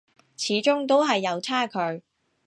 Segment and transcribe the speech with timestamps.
[0.35, 1.77] 始終都係有差距